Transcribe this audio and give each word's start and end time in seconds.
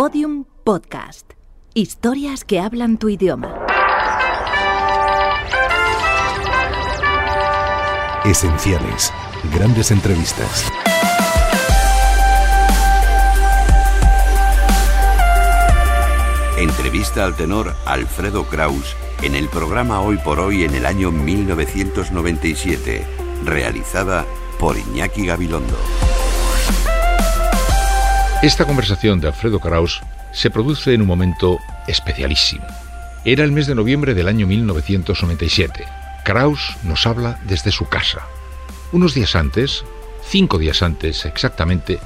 Podium 0.00 0.44
Podcast. 0.62 1.32
Historias 1.74 2.44
que 2.44 2.60
hablan 2.60 2.98
tu 2.98 3.08
idioma. 3.08 3.66
Esenciales. 8.24 9.12
Grandes 9.52 9.90
entrevistas. 9.90 10.70
Entrevista 16.58 17.24
al 17.24 17.34
tenor 17.34 17.74
Alfredo 17.84 18.44
Kraus 18.44 18.94
en 19.22 19.34
el 19.34 19.48
programa 19.48 20.00
Hoy 20.00 20.18
por 20.18 20.38
Hoy 20.38 20.62
en 20.62 20.76
el 20.76 20.86
año 20.86 21.10
1997, 21.10 23.04
realizada 23.44 24.24
por 24.60 24.78
Iñaki 24.78 25.26
Gabilondo. 25.26 25.76
Esta 28.40 28.66
conversación 28.66 29.18
de 29.18 29.26
Alfredo 29.26 29.58
Kraus 29.58 30.00
se 30.30 30.48
produce 30.48 30.94
en 30.94 31.00
un 31.00 31.08
momento 31.08 31.58
especialísimo. 31.88 32.64
Era 33.24 33.42
el 33.42 33.50
mes 33.50 33.66
de 33.66 33.74
noviembre 33.74 34.14
del 34.14 34.28
año 34.28 34.46
1997. 34.46 35.84
Kraus 36.24 36.76
nos 36.84 37.04
habla 37.08 37.40
desde 37.48 37.72
su 37.72 37.88
casa. 37.88 38.28
Unos 38.92 39.12
días 39.12 39.34
antes, 39.34 39.84
cinco 40.24 40.58
días 40.58 40.82
antes 40.82 41.24
exactamente, 41.24 41.98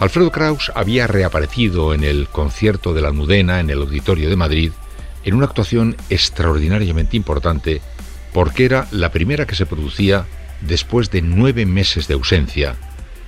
Alfredo 0.00 0.32
Kraus 0.32 0.72
había 0.74 1.06
reaparecido 1.06 1.92
en 1.92 2.02
el 2.02 2.28
concierto 2.28 2.94
de 2.94 3.02
la 3.02 3.08
Almudena 3.08 3.60
en 3.60 3.68
el 3.68 3.82
Auditorio 3.82 4.30
de 4.30 4.36
Madrid 4.36 4.72
en 5.22 5.34
una 5.34 5.44
actuación 5.44 5.96
extraordinariamente 6.08 7.14
importante 7.18 7.82
porque 8.32 8.64
era 8.64 8.88
la 8.90 9.12
primera 9.12 9.46
que 9.46 9.54
se 9.54 9.66
producía 9.66 10.24
después 10.62 11.10
de 11.10 11.20
nueve 11.20 11.66
meses 11.66 12.08
de 12.08 12.14
ausencia, 12.14 12.76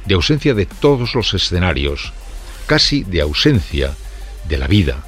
de 0.06 0.14
ausencia 0.14 0.54
de 0.54 0.64
todos 0.64 1.14
los 1.14 1.34
escenarios, 1.34 2.14
casi 2.70 3.02
de 3.02 3.20
ausencia 3.20 3.96
de 4.48 4.56
la 4.56 4.68
vida, 4.68 5.02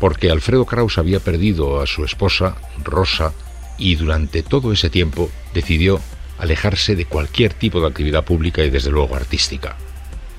porque 0.00 0.30
Alfredo 0.30 0.64
Kraus 0.64 0.96
había 0.96 1.20
perdido 1.20 1.82
a 1.82 1.86
su 1.86 2.06
esposa, 2.06 2.56
Rosa, 2.82 3.34
y 3.76 3.96
durante 3.96 4.42
todo 4.42 4.72
ese 4.72 4.88
tiempo 4.88 5.30
decidió 5.52 6.00
alejarse 6.38 6.96
de 6.96 7.04
cualquier 7.04 7.52
tipo 7.52 7.82
de 7.82 7.88
actividad 7.88 8.24
pública 8.24 8.64
y 8.64 8.70
desde 8.70 8.90
luego 8.90 9.14
artística. 9.14 9.76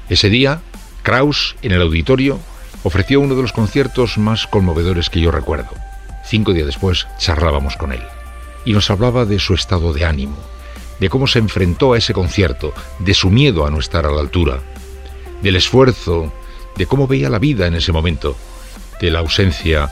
Ese 0.10 0.32
día, 0.32 0.62
Kraus, 1.04 1.56
en 1.62 1.74
el 1.74 1.82
auditorio, 1.84 2.40
ofreció 2.82 3.20
uno 3.20 3.36
de 3.36 3.44
los 3.44 3.54
conciertos 3.54 4.18
más 4.18 4.48
conmovedores 4.48 5.12
que 5.12 5.22
yo 5.22 5.30
recuerdo. 5.30 5.70
Cinco 6.26 6.54
días 6.54 6.66
después 6.66 7.06
charlábamos 7.20 7.78
con 7.78 7.94
él 7.94 8.02
y 8.66 8.74
nos 8.74 8.90
hablaba 8.90 9.26
de 9.26 9.38
su 9.38 9.54
estado 9.54 9.94
de 9.94 10.06
ánimo, 10.06 10.38
de 11.00 11.08
cómo 11.10 11.28
se 11.28 11.38
enfrentó 11.38 11.94
a 11.94 12.00
ese 12.00 12.16
concierto, 12.16 12.74
de 12.98 13.14
su 13.14 13.30
miedo 13.30 13.64
a 13.64 13.70
no 13.70 13.78
estar 13.78 14.08
a 14.08 14.12
la 14.12 14.22
altura, 14.22 14.60
del 15.44 15.56
esfuerzo, 15.56 16.34
de 16.76 16.86
cómo 16.86 17.08
veía 17.08 17.30
la 17.30 17.40
vida 17.40 17.68
en 17.68 17.76
ese 17.76 17.92
momento, 17.92 18.36
de 19.00 19.12
la 19.12 19.20
ausencia 19.20 19.92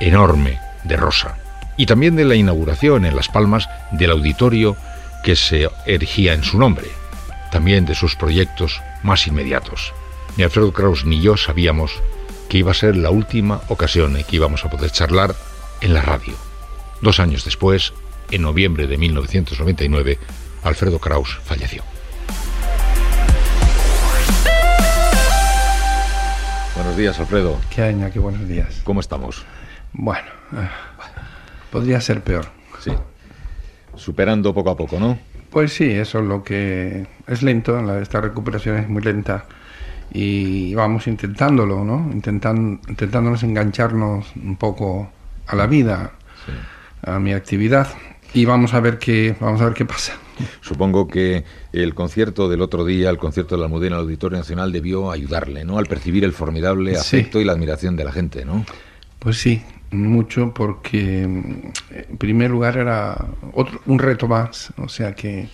enorme 0.00 0.58
de 0.84 0.96
Rosa 0.96 1.36
y 1.76 1.86
también 1.86 2.16
de 2.16 2.24
la 2.24 2.34
inauguración 2.34 3.04
en 3.04 3.16
Las 3.16 3.28
Palmas 3.28 3.68
del 3.92 4.10
auditorio 4.10 4.76
que 5.24 5.36
se 5.36 5.68
erigía 5.86 6.32
en 6.32 6.42
su 6.42 6.58
nombre, 6.58 6.86
también 7.50 7.84
de 7.84 7.94
sus 7.94 8.16
proyectos 8.16 8.80
más 9.02 9.26
inmediatos. 9.26 9.92
Ni 10.36 10.44
Alfredo 10.44 10.72
Kraus 10.72 11.04
ni 11.04 11.20
yo 11.20 11.36
sabíamos 11.36 11.92
que 12.48 12.58
iba 12.58 12.70
a 12.70 12.74
ser 12.74 12.96
la 12.96 13.10
última 13.10 13.60
ocasión 13.68 14.16
en 14.16 14.24
que 14.24 14.36
íbamos 14.36 14.64
a 14.64 14.70
poder 14.70 14.90
charlar 14.90 15.34
en 15.80 15.94
la 15.94 16.02
radio. 16.02 16.34
Dos 17.00 17.20
años 17.20 17.44
después, 17.44 17.92
en 18.30 18.42
noviembre 18.42 18.86
de 18.86 18.96
1999, 18.96 20.18
Alfredo 20.62 20.98
Kraus 20.98 21.38
falleció. 21.44 21.95
Buenos 26.76 26.96
días, 26.96 27.18
Alfredo. 27.18 27.58
¿Qué 27.74 27.82
año? 27.82 28.10
Qué 28.12 28.18
buenos 28.18 28.46
días. 28.48 28.80
¿Cómo 28.84 29.00
estamos? 29.00 29.44
Bueno, 29.92 30.26
eh, 30.52 30.68
podría 31.70 32.00
ser 32.00 32.22
peor. 32.22 32.46
Sí. 32.80 32.92
Superando 33.94 34.52
poco 34.54 34.70
a 34.70 34.76
poco, 34.76 35.00
¿no? 35.00 35.18
Pues 35.50 35.72
sí, 35.72 35.90
eso 35.90 36.18
es 36.18 36.26
lo 36.26 36.44
que 36.44 37.06
es 37.26 37.42
lento, 37.42 37.80
la- 37.80 38.00
esta 38.00 38.20
recuperación 38.20 38.76
es 38.76 38.88
muy 38.88 39.02
lenta 39.02 39.46
y 40.12 40.74
vamos 40.74 41.06
intentándolo, 41.06 41.82
¿no? 41.82 42.10
Intentan, 42.12 42.80
intentándonos 42.88 43.42
engancharnos 43.42 44.26
un 44.36 44.56
poco 44.56 45.10
a 45.46 45.56
la 45.56 45.66
vida, 45.66 46.12
a 47.02 47.18
mi 47.18 47.32
actividad 47.32 47.88
y 48.34 48.44
vamos 48.44 48.74
a 48.74 48.80
ver 48.80 48.98
qué, 48.98 49.34
vamos 49.40 49.60
a 49.62 49.64
ver 49.66 49.74
qué 49.74 49.86
pasa. 49.86 50.12
Supongo 50.60 51.08
que 51.08 51.44
el 51.72 51.94
concierto 51.94 52.48
del 52.48 52.62
otro 52.62 52.84
día, 52.84 53.10
el 53.10 53.18
concierto 53.18 53.54
de 53.54 53.60
la 53.60 53.66
Almudena 53.66 53.96
al 53.96 54.02
Auditorio 54.02 54.38
Nacional, 54.38 54.72
debió 54.72 55.10
ayudarle, 55.10 55.64
¿no? 55.64 55.78
Al 55.78 55.86
percibir 55.86 56.24
el 56.24 56.32
formidable 56.32 56.94
Sí. 56.96 57.16
afecto 57.18 57.40
y 57.40 57.44
la 57.44 57.52
admiración 57.52 57.96
de 57.96 58.04
la 58.04 58.12
gente, 58.12 58.44
¿no? 58.44 58.64
Pues 59.18 59.38
sí, 59.38 59.62
mucho 59.90 60.52
porque 60.54 61.22
en 61.22 61.72
primer 62.18 62.50
lugar 62.50 62.76
era 62.76 63.26
otro, 63.52 63.80
un 63.86 63.98
reto 63.98 64.28
más, 64.28 64.72
o 64.76 64.88
sea 64.88 65.14
que 65.14 65.48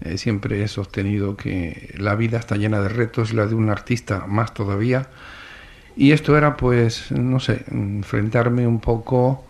eh, 0.00 0.18
siempre 0.18 0.62
he 0.62 0.68
sostenido 0.68 1.36
que 1.36 1.94
la 1.98 2.14
vida 2.14 2.38
está 2.38 2.56
llena 2.56 2.80
de 2.80 2.88
retos 2.88 3.32
y 3.32 3.36
la 3.36 3.46
de 3.46 3.54
un 3.54 3.70
artista 3.70 4.24
más 4.26 4.52
todavía. 4.54 5.08
Y 5.96 6.10
esto 6.12 6.36
era 6.36 6.56
pues, 6.56 7.12
no 7.12 7.38
sé, 7.38 7.64
enfrentarme 7.70 8.66
un 8.66 8.80
poco 8.80 9.44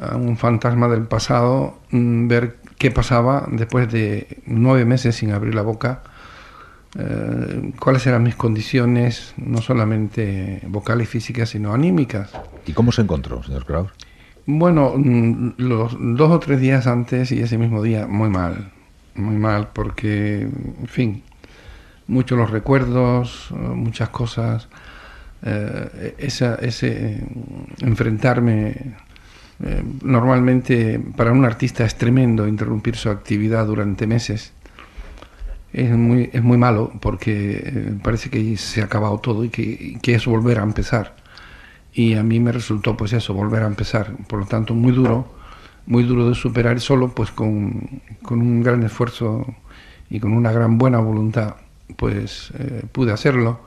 a 0.00 0.16
un 0.16 0.36
fantasma 0.36 0.88
del 0.88 1.02
pasado, 1.02 1.78
mm, 1.90 2.26
ver 2.28 2.56
qué 2.80 2.90
pasaba 2.90 3.46
después 3.52 3.92
de 3.92 4.38
nueve 4.46 4.86
meses 4.86 5.14
sin 5.14 5.32
abrir 5.32 5.54
la 5.54 5.60
boca, 5.60 6.00
eh, 6.98 7.72
cuáles 7.78 8.06
eran 8.06 8.22
mis 8.22 8.34
condiciones, 8.36 9.34
no 9.36 9.60
solamente 9.60 10.62
vocales 10.66 11.06
físicas, 11.06 11.50
sino 11.50 11.74
anímicas. 11.74 12.30
¿Y 12.66 12.72
cómo 12.72 12.90
se 12.90 13.02
encontró, 13.02 13.42
señor 13.42 13.66
Kraus? 13.66 13.90
Bueno, 14.46 14.94
mm, 14.96 15.50
los 15.58 15.94
dos 16.00 16.30
o 16.30 16.40
tres 16.40 16.58
días 16.58 16.86
antes 16.86 17.30
y 17.32 17.40
ese 17.42 17.58
mismo 17.58 17.82
día, 17.82 18.06
muy 18.06 18.30
mal, 18.30 18.72
muy 19.14 19.36
mal, 19.36 19.68
porque, 19.74 20.40
en 20.80 20.88
fin, 20.88 21.22
muchos 22.06 22.38
los 22.38 22.50
recuerdos, 22.50 23.50
muchas 23.50 24.08
cosas, 24.08 24.68
eh, 25.42 26.14
esa- 26.16 26.54
ese 26.56 26.88
eh, 27.16 27.24
enfrentarme, 27.82 28.94
eh, 29.62 29.82
normalmente 30.02 31.00
para 31.16 31.32
un 31.32 31.44
artista 31.44 31.84
es 31.84 31.96
tremendo 31.96 32.46
interrumpir 32.46 32.96
su 32.96 33.10
actividad 33.10 33.66
durante 33.66 34.06
meses. 34.06 34.52
Es 35.72 35.90
muy, 35.90 36.30
es 36.32 36.42
muy 36.42 36.58
malo 36.58 36.92
porque 37.00 37.62
eh, 37.64 37.94
parece 38.02 38.28
que 38.30 38.56
se 38.56 38.82
ha 38.82 38.86
acabado 38.86 39.18
todo 39.18 39.44
y 39.44 39.50
que, 39.50 39.98
que 40.02 40.14
es 40.14 40.26
volver 40.26 40.58
a 40.58 40.62
empezar 40.62 41.14
y 41.92 42.14
a 42.14 42.22
mí 42.22 42.40
me 42.40 42.52
resultó 42.52 42.96
pues 42.96 43.12
eso, 43.12 43.34
volver 43.34 43.62
a 43.62 43.66
empezar. 43.66 44.16
Por 44.28 44.40
lo 44.40 44.46
tanto, 44.46 44.74
muy 44.74 44.92
duro, 44.92 45.32
muy 45.86 46.04
duro 46.04 46.28
de 46.28 46.34
superar 46.34 46.80
solo 46.80 47.14
pues 47.14 47.30
con, 47.30 48.00
con 48.22 48.40
un 48.40 48.62
gran 48.62 48.82
esfuerzo 48.82 49.46
y 50.08 50.20
con 50.20 50.32
una 50.32 50.52
gran 50.52 50.78
buena 50.78 50.98
voluntad 50.98 51.56
pues 51.96 52.52
eh, 52.58 52.84
pude 52.92 53.12
hacerlo, 53.12 53.60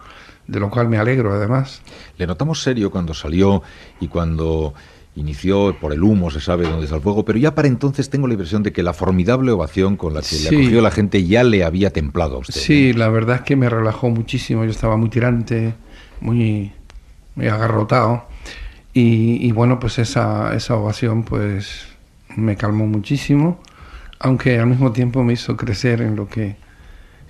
de 0.47 0.59
lo 0.59 0.69
cual 0.69 0.87
me 0.87 0.97
alegro 0.97 1.33
además. 1.33 1.81
Le 2.17 2.25
notamos 2.25 2.61
serio 2.61 2.89
cuando 2.89 3.13
salió 3.13 3.63
y 3.99 4.07
cuando 4.07 4.73
inició 5.15 5.75
por 5.79 5.93
el 5.93 6.01
humo, 6.03 6.31
se 6.31 6.41
sabe 6.41 6.67
dónde 6.67 6.85
está 6.85 6.95
el 6.97 7.01
fuego, 7.03 7.23
pero 7.23 7.37
ya 7.37 7.53
para 7.53 7.67
entonces 7.67 8.09
tengo 8.09 8.25
la 8.27 8.33
impresión 8.33 8.63
de 8.63 8.71
que 8.73 8.81
la 8.81 8.93
formidable 8.93 9.51
ovación 9.51 9.95
con 9.95 10.13
la 10.13 10.21
que 10.21 10.27
Sí. 10.27 10.49
le 10.49 10.57
acogió 10.61 10.81
la 10.81 10.91
gente 10.91 11.23
ya 11.25 11.43
le 11.43 11.63
había 11.63 11.91
templado 11.91 12.35
a 12.35 12.39
usted. 12.39 12.59
Sí, 12.59 12.93
la 12.93 13.09
verdad 13.09 13.37
es 13.37 13.41
que 13.43 13.55
me 13.55 13.69
relajó 13.69 14.09
muchísimo, 14.09 14.63
yo 14.65 14.71
estaba 14.71 14.97
muy 14.97 15.09
tirante, 15.09 15.75
muy, 16.19 16.71
muy 17.35 17.47
agarrotado 17.47 18.25
y, 18.93 19.45
y 19.45 19.51
bueno, 19.51 19.79
pues 19.79 19.99
esa, 19.99 20.55
esa 20.55 20.75
ovación 20.75 21.23
pues 21.23 21.85
me 22.35 22.55
calmó 22.55 22.87
muchísimo, 22.87 23.59
aunque 24.19 24.57
al 24.57 24.65
mismo 24.67 24.91
tiempo 24.93 25.23
me 25.23 25.33
hizo 25.33 25.55
crecer 25.57 26.01
en 26.01 26.15
lo 26.15 26.27
que, 26.27 26.55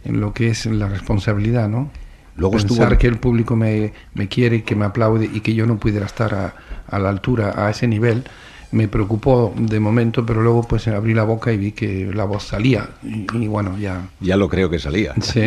en 0.06 0.22
lo 0.22 0.34
que 0.34 0.48
es 0.50 0.66
la 0.68 0.88
responsabilidad, 0.88 1.68
¿no? 1.68 1.92
Luego 2.36 2.58
Pensar 2.58 2.72
estuvo- 2.72 2.98
que 2.98 3.08
el 3.08 3.18
público 3.18 3.56
me, 3.56 3.94
me 4.14 4.28
quiere, 4.28 4.64
que 4.64 4.76
me 4.76 4.86
aplaude 4.86 5.30
y 5.32 5.42
que 5.42 5.54
yo 5.54 5.66
no 5.66 5.78
pudiera 5.78 6.06
estar 6.06 6.34
a, 6.34 6.56
a 6.88 7.00
la 7.00 7.10
altura, 7.10 7.54
a 7.56 7.70
ese 7.70 7.88
nivel, 7.88 8.24
me 8.72 8.88
preocupó 8.88 9.54
de 9.56 9.80
momento, 9.80 10.26
pero 10.26 10.42
luego 10.42 10.64
pues 10.68 10.88
abrí 10.88 11.14
la 11.14 11.24
boca 11.24 11.52
y 11.54 11.58
vi 11.58 11.74
que 11.74 12.10
la 12.12 12.24
voz 12.24 12.44
salía 12.48 12.90
y, 13.04 13.28
y 13.38 13.48
bueno, 13.48 13.78
ya... 13.78 14.08
Ya 14.20 14.36
lo 14.36 14.50
creo 14.50 14.70
que 14.72 14.80
salía. 14.80 15.14
Sí. 15.22 15.42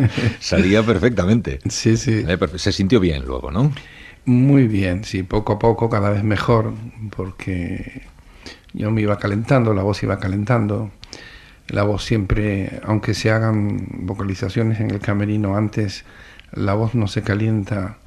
salía 0.40 0.82
perfectamente. 0.82 1.60
Sí, 1.68 1.96
sí. 1.96 2.24
Eh, 2.26 2.38
Se 2.56 2.72
sintió 2.72 2.98
bien 2.98 3.24
luego, 3.24 3.50
¿no? 3.52 3.72
Muy 4.24 4.66
bien, 4.66 5.04
sí, 5.04 5.22
poco 5.22 5.52
a 5.54 5.58
poco, 5.60 5.88
cada 5.90 6.10
vez 6.10 6.24
mejor, 6.24 6.72
porque 7.16 8.02
yo 8.72 8.90
me 8.90 9.02
iba 9.02 9.18
calentando, 9.18 9.74
la 9.74 9.82
voz 9.82 10.02
iba 10.02 10.18
calentando. 10.18 10.90
La 11.68 11.84
voz 11.84 12.04
siempre, 12.04 12.80
aunque 12.84 13.14
se 13.14 13.30
hagan 13.30 13.86
vocalizaciones 14.00 14.80
en 14.80 14.90
el 14.90 14.98
camerino 14.98 15.56
antes, 15.56 16.04
la 16.52 16.74
voz 16.74 16.94
no 16.94 17.06
se 17.06 17.22
calienta 17.22 17.98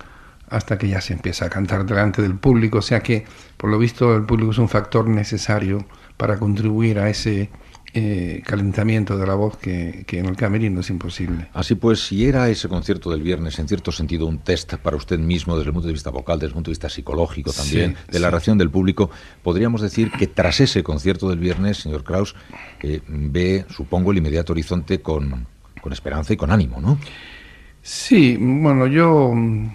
hasta 0.49 0.77
que 0.77 0.87
ya 0.87 1.01
se 1.01 1.13
empieza 1.13 1.45
a 1.45 1.49
cantar 1.49 1.85
delante 1.85 2.21
del 2.21 2.35
público. 2.35 2.79
O 2.79 2.83
sea 2.83 3.01
que, 3.01 3.25
por 3.57 3.69
lo 3.69 3.77
visto, 3.77 4.15
el 4.15 4.23
público 4.23 4.51
es 4.51 4.57
un 4.57 4.69
factor 4.69 5.07
necesario 5.07 5.85
para 6.17 6.37
contribuir 6.37 6.99
a 6.99 7.09
ese 7.09 7.49
eh, 7.97 8.41
calentamiento 8.45 9.17
de 9.17 9.25
la 9.25 9.35
voz 9.35 9.57
que, 9.57 10.03
que, 10.05 10.19
en 10.19 10.25
el 10.25 10.35
camerino 10.35 10.81
es 10.81 10.89
imposible. 10.89 11.47
Así 11.53 11.75
pues, 11.75 12.05
si 12.05 12.25
era 12.25 12.49
ese 12.49 12.67
concierto 12.67 13.09
del 13.09 13.21
viernes 13.21 13.57
en 13.57 13.67
cierto 13.67 13.91
sentido 13.91 14.27
un 14.27 14.39
test 14.39 14.75
para 14.75 14.97
usted 14.97 15.17
mismo 15.17 15.57
desde 15.57 15.69
el 15.69 15.73
punto 15.73 15.87
de 15.87 15.93
vista 15.93 16.09
vocal, 16.09 16.37
desde 16.37 16.49
el 16.49 16.53
punto 16.55 16.69
de 16.69 16.73
vista 16.73 16.89
psicológico 16.89 17.53
también, 17.53 17.95
de 18.11 18.19
la 18.19 18.29
reacción 18.29 18.57
del 18.57 18.69
público, 18.69 19.09
podríamos 19.43 19.81
decir 19.81 20.11
que 20.11 20.27
tras 20.27 20.59
ese 20.59 20.83
concierto 20.83 21.29
del 21.29 21.39
viernes, 21.39 21.77
señor 21.77 22.03
Kraus, 22.03 22.35
eh, 22.81 23.01
ve, 23.07 23.65
supongo, 23.69 24.11
el 24.11 24.17
inmediato 24.17 24.51
horizonte 24.51 25.01
con, 25.01 25.47
con 25.81 25.93
esperanza 25.93 26.33
y 26.33 26.37
con 26.37 26.51
ánimo, 26.51 26.81
¿no? 26.81 26.99
Sí, 27.85 28.37
bueno, 28.39 28.87
yo 28.87 29.31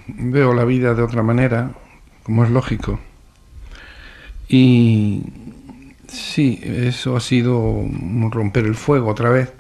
veo 0.09 0.53
la 0.53 0.65
vida 0.65 0.95
de 0.95 1.03
otra 1.03 1.23
manera, 1.23 1.71
como 2.25 2.45
es 2.45 2.51
lógico. 2.51 2.99
Y 4.49 5.23
Sí, 6.09 6.61
eso 6.65 7.17
ha 7.17 7.21
sido 7.21 7.85
romper 8.31 8.67
el 8.67 8.77
fuego 8.77 9.11
otra 9.11 9.31
vez, 9.31 9.53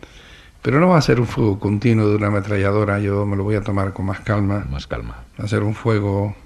pero 0.63 0.81
no 0.81 0.89
va 0.89 0.99
a 0.99 1.03
ser 1.03 1.21
un 1.21 1.27
fuego 1.27 1.61
continuo 1.61 2.09
de 2.09 2.17
una 2.17 2.29
ametralladora, 2.29 3.01
yo 3.01 3.27
me 3.27 3.37
lo 3.37 3.45
voy 3.45 3.57
a 3.57 3.63
tomar 3.63 3.93
con 3.95 4.07
más 4.07 4.21
calma. 4.21 4.67
Más 4.71 4.87
calma. 4.87 5.25
Va 5.41 5.45
a 5.45 5.49
ser 5.49 5.63
un 5.63 5.75
fuego 5.75 6.37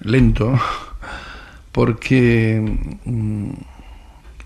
lento, 0.00 0.58
porque 1.72 2.62
mm, 3.04 3.50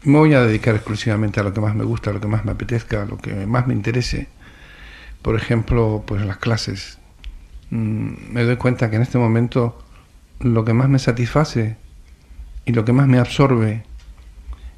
me 0.05 0.19
voy 0.19 0.35
a 0.35 0.43
dedicar 0.43 0.75
exclusivamente 0.77 1.41
a 1.41 1.43
lo 1.43 1.53
que 1.53 1.61
más 1.61 1.75
me 1.75 1.85
gusta, 1.85 2.11
a 2.11 2.13
lo 2.13 2.21
que 2.21 2.29
más 2.29 2.45
me 2.45 2.53
apetezca, 2.53 3.03
a 3.03 3.07
lo 3.07 3.19
que 3.19 3.47
más 3.47 3.67
me 3.67 3.75
interese. 3.75 4.29
Por 5.23 5.37
ejemplo, 5.37 6.03
pues 6.07 6.25
las 6.25 6.39
clases. 6.39 6.99
Mm, 7.71 8.33
me 8.33 8.45
doy 8.45 8.57
cuenta 8.57 8.91
que 8.91 8.97
en 8.97 9.03
este 9.03 9.19
momento 9.19 9.79
lo 10.41 10.65
que 10.65 10.73
más 10.73 10.89
me 10.89 10.99
satisface 10.99 11.77
y 12.65 12.73
lo 12.73 12.85
que 12.85 12.93
más 12.93 13.09
me 13.09 13.19
absorbe 13.19 13.83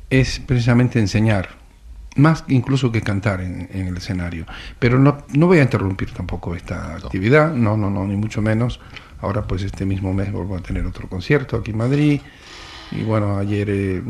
es 0.08 0.40
precisamente 0.40 0.98
enseñar, 0.98 1.50
más 2.16 2.44
incluso 2.48 2.90
que 2.90 3.02
cantar 3.02 3.40
en, 3.40 3.68
el 3.72 3.96
escenario. 3.96 4.46
Pero 4.78 4.98
no, 4.98 5.18
no, 5.34 5.46
voy 5.46 5.58
a 5.58 5.62
interrumpir 5.62 6.12
tampoco 6.12 6.54
esta 6.54 6.96
actividad, 6.96 7.52
no, 7.52 7.76
no, 7.76 7.90
no, 7.90 8.06
ni 8.06 8.16
mucho 8.16 8.42
menos. 8.42 8.80
Ahora 9.20 9.46
pues 9.46 9.62
este 9.62 9.84
mismo 9.84 10.12
mes 10.14 10.32
vuelvo 10.32 10.56
a 10.56 10.60
tener 10.60 10.86
otro 10.86 11.08
concierto 11.08 11.56
aquí 11.56 11.72
en 11.72 11.76
Madrid 11.76 12.20
y 12.90 13.02
bueno, 13.02 13.38
ayer 13.38 13.70
he 13.70 14.02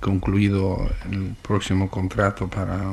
concluido 0.00 0.88
el 1.10 1.34
próximo 1.42 1.90
contrato 1.90 2.48
para, 2.48 2.92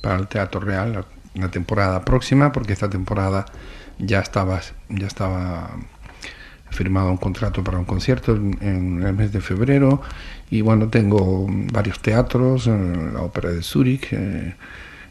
para 0.00 0.16
el 0.16 0.26
Teatro 0.26 0.60
Real, 0.60 1.04
la, 1.34 1.48
temporada 1.48 2.04
próxima, 2.04 2.52
porque 2.52 2.72
esta 2.72 2.88
temporada 2.88 3.46
ya 3.98 4.20
estaba, 4.20 4.60
ya 4.88 5.06
estaba 5.06 5.70
firmado 6.70 7.10
un 7.10 7.16
contrato 7.16 7.62
para 7.62 7.78
un 7.78 7.84
concierto 7.84 8.34
en 8.34 9.02
el 9.02 9.12
mes 9.14 9.32
de 9.32 9.40
febrero. 9.40 10.02
Y 10.50 10.60
bueno, 10.60 10.88
tengo 10.88 11.46
varios 11.72 12.00
teatros, 12.00 12.66
eh, 12.66 13.10
la 13.12 13.22
Ópera 13.22 13.50
de 13.50 13.62
Zúrich, 13.62 14.12
eh, 14.12 14.54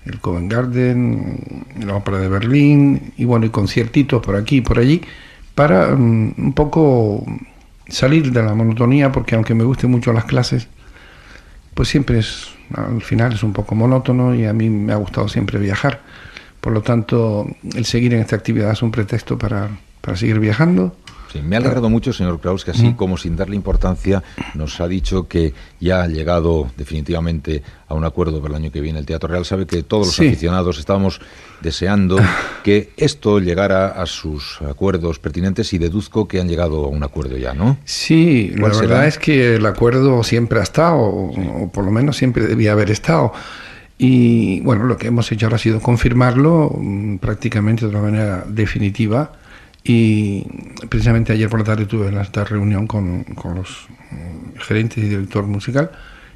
el 0.06 0.20
Covent 0.20 0.52
Garden, 0.52 1.66
la 1.86 1.96
Ópera 1.96 2.20
de 2.20 2.28
Berlín, 2.28 3.14
y 3.18 3.26
bueno, 3.26 3.46
y 3.46 3.50
conciertitos 3.50 4.22
por 4.22 4.36
aquí 4.36 4.58
y 4.58 4.62
por 4.62 4.80
allí, 4.80 5.02
para 5.56 5.96
mm, 5.96 6.34
un 6.38 6.54
poco 6.54 7.26
salir 7.88 8.32
de 8.32 8.44
la 8.44 8.54
monotonía, 8.54 9.12
porque 9.12 9.36
aunque 9.36 9.54
me 9.54 9.64
gusten 9.64 9.92
mucho 9.92 10.14
las 10.14 10.26
clases, 10.26 10.68
pues 11.74 11.90
siempre 11.90 12.20
es, 12.20 12.50
al 12.74 13.02
final 13.02 13.34
es 13.34 13.44
un 13.44 13.54
poco 13.54 13.76
monótono 13.76 14.36
y 14.36 14.46
a 14.46 14.54
mí 14.54 14.70
me 14.70 14.94
ha 14.94 14.98
gustado 14.98 15.28
siempre 15.28 15.60
viajar. 15.60 16.02
Por 16.62 16.74
lo 16.74 16.82
tanto, 16.82 17.48
el 17.76 17.86
seguir 17.86 18.14
en 18.14 18.22
esta 18.22 18.36
actividad 18.36 18.72
es 18.72 18.82
un 18.82 18.92
pretexto 18.92 19.38
para, 19.38 19.70
para 20.02 20.16
seguir 20.16 20.40
viajando 20.40 20.96
me 21.42 21.56
ha 21.56 21.60
alegrado 21.60 21.90
mucho, 21.90 22.14
señor 22.14 22.40
Kraus, 22.40 22.64
que 22.64 22.72
así 22.72 22.94
como 22.94 23.18
sin 23.18 23.36
darle 23.36 23.56
importancia 23.56 24.24
nos 24.54 24.80
ha 24.80 24.88
dicho 24.88 25.28
que 25.28 25.54
ya 25.80 26.04
ha 26.04 26.08
llegado 26.08 26.70
definitivamente 26.78 27.64
a 27.88 27.94
un 27.94 28.06
acuerdo 28.06 28.42
para 28.42 28.56
el 28.56 28.64
año 28.64 28.72
que 28.72 28.82
viene 28.82 29.00
el 29.00 29.06
Teatro 29.06 29.30
Real. 29.30 29.46
Sabe 29.46 29.66
que 29.66 29.84
todos 29.84 30.08
los 30.08 30.20
aficionados 30.20 30.78
estábamos 30.80 31.22
deseando 31.62 32.20
que 32.64 32.92
esto 32.98 33.40
llegara 33.40 33.88
a 33.88 34.06
sus 34.06 34.62
acuerdos 34.62 35.20
pertinentes 35.20 35.74
y 35.74 35.78
deduzco 35.78 36.28
que 36.28 36.40
han 36.40 36.48
llegado 36.48 36.86
a 36.86 36.88
un 36.88 37.04
acuerdo 37.04 37.38
ya, 37.38 37.54
¿no? 37.54 37.78
Sí, 37.86 38.54
la 38.56 38.70
verdad 38.70 39.08
es 39.08 39.18
que 39.18 39.56
el 39.56 39.66
acuerdo 39.66 40.24
siempre 40.24 40.60
ha 40.60 40.64
estado, 40.64 40.98
o 40.98 41.72
por 41.74 41.86
lo 41.86 41.92
menos 41.92 42.18
siempre 42.18 42.46
debía 42.46 42.74
haber 42.74 42.92
estado. 42.92 43.34
Y 43.98 44.60
bueno, 44.62 44.86
lo 44.86 44.98
que 44.98 45.08
hemos 45.08 45.32
hecho 45.32 45.46
ahora 45.46 45.56
ha 45.56 45.60
sido 45.60 45.80
confirmarlo 45.80 46.76
mm, 46.78 47.18
prácticamente 47.18 47.86
de 47.86 47.92
una 47.92 48.02
manera 48.02 48.44
definitiva 48.48 49.32
y 49.84 50.46
precisamente 50.90 51.34
ayer 51.34 51.50
por 51.50 51.60
la 51.60 51.66
tarde 51.66 51.86
tuve 51.86 52.10
esta 52.22 52.46
reunión 52.46 52.88
con, 52.88 53.24
con 53.24 53.56
los 53.56 53.88
mm, 54.12 54.60
gerentes 54.60 55.04
y 55.04 55.10
director 55.10 55.46
musical. 55.46 55.92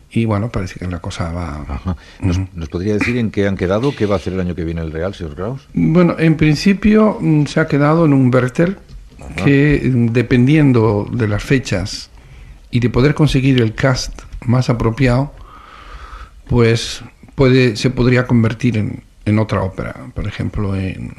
Y 0.09 0.25
bueno, 0.25 0.49
parece 0.49 0.79
que 0.79 0.87
la 0.87 0.99
cosa 0.99 1.31
va. 1.31 1.97
¿Nos, 2.21 2.39
¿Nos, 2.53 2.69
podría 2.69 2.93
decir 2.93 3.17
en 3.17 3.29
qué 3.29 3.47
han 3.47 3.57
quedado? 3.57 3.93
¿Qué 3.95 4.05
va 4.05 4.15
a 4.15 4.17
hacer 4.17 4.33
el 4.33 4.39
año 4.39 4.55
que 4.55 4.63
viene 4.63 4.81
el 4.81 4.91
Real, 4.91 5.13
señor 5.13 5.35
Kraus? 5.35 5.67
Bueno, 5.73 6.15
en 6.17 6.35
principio 6.35 7.17
mm, 7.19 7.45
se 7.45 7.59
ha 7.59 7.67
quedado 7.67 8.05
en 8.05 8.13
un 8.13 8.33
Werther 8.33 8.77
que, 9.43 9.91
mm, 9.93 10.07
dependiendo 10.07 11.07
de 11.11 11.27
las 11.27 11.43
fechas 11.43 12.09
y 12.71 12.79
de 12.79 12.89
poder 12.89 13.15
conseguir 13.15 13.61
el 13.61 13.73
cast 13.73 14.21
más 14.45 14.69
apropiado, 14.69 15.33
pues 16.47 17.01
puede, 17.35 17.75
se 17.75 17.89
podría 17.89 18.27
convertir 18.27 18.77
en, 18.77 19.03
en 19.25 19.39
otra 19.39 19.61
ópera. 19.61 19.93
Por 20.13 20.27
ejemplo, 20.27 20.75
en 20.75 21.13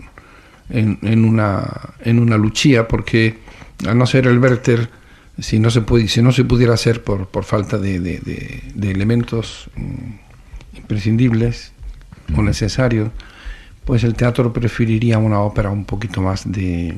en, 0.70 1.24
una, 1.24 1.94
en 2.00 2.18
una 2.18 2.36
luchía, 2.36 2.88
porque 2.88 3.38
al 3.86 3.96
no 3.96 4.06
ser 4.06 4.26
el 4.26 4.38
Werther, 4.38 4.88
si 5.38 5.58
no 5.58 5.70
se, 5.70 5.82
puede, 5.82 6.08
si 6.08 6.22
no 6.22 6.32
se 6.32 6.44
pudiera 6.44 6.74
hacer 6.74 7.02
por, 7.02 7.28
por 7.28 7.44
falta 7.44 7.78
de, 7.78 8.00
de, 8.00 8.90
elementos 8.90 9.70
mm, 9.76 10.78
imprescindibles 10.78 11.72
o 12.36 12.42
necesarios, 12.42 13.10
pues 13.84 14.04
el 14.04 14.14
teatro 14.14 14.52
preferiría 14.52 15.18
una 15.18 15.40
ópera 15.40 15.70
un 15.70 15.84
poquito 15.84 16.20
más 16.20 16.50
de... 16.50 16.96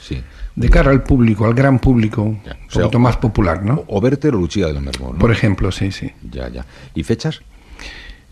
Sí. 0.00 0.20
De 0.54 0.68
cara 0.68 0.90
al 0.90 1.02
público, 1.02 1.46
al 1.46 1.54
gran 1.54 1.78
público, 1.78 2.22
un 2.22 2.42
poquito 2.70 2.98
más 2.98 3.16
popular, 3.16 3.64
¿no? 3.64 3.84
O, 3.86 4.00
Werther 4.00 4.34
o 4.34 4.38
Lucia 4.38 4.66
de 4.66 4.74
Lammermoor, 4.74 5.14
¿no? 5.14 5.18
Por 5.18 5.30
ejemplo, 5.30 5.72
sí, 5.72 5.90
sí. 5.92 6.10
Ya, 6.30 6.48
ya. 6.50 6.66
¿Y 6.94 7.04
fechas? 7.04 7.40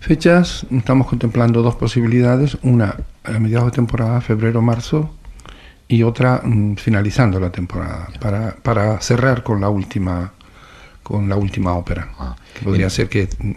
Fechas, 0.00 0.66
estamos 0.70 1.06
contemplando 1.06 1.60
dos 1.60 1.76
posibilidades, 1.76 2.56
una 2.62 2.96
a 3.22 3.38
mediados 3.38 3.66
de 3.66 3.76
temporada, 3.76 4.22
febrero-marzo, 4.22 5.14
y 5.88 6.04
otra 6.04 6.40
mm, 6.42 6.76
finalizando 6.76 7.38
la 7.38 7.52
temporada, 7.52 8.08
para, 8.18 8.56
para, 8.56 8.98
cerrar 9.02 9.42
con 9.42 9.60
la 9.60 9.68
última 9.68 10.32
con 11.02 11.28
la 11.28 11.36
última 11.36 11.74
ópera. 11.74 12.08
Ah, 12.18 12.34
podría 12.64 12.88
ser 12.88 13.10
que, 13.10 13.28
mm, 13.38 13.52